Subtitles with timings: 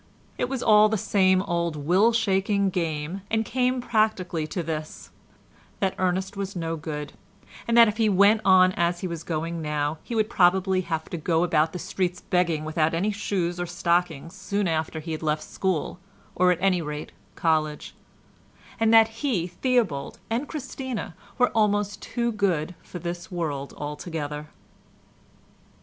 [0.39, 5.11] It was all the same old will shaking game and came practically to this,
[5.79, 7.13] that Ernest was no good,
[7.67, 10.81] and that if he went on as he was going on now, he would probably
[10.81, 15.11] have to go about the streets begging without any shoes or stockings soon after he
[15.11, 15.99] had left school,
[16.33, 17.93] or at any rate, college;
[18.79, 24.47] and that he, Theobald, and Christina were almost too good for this world altogether.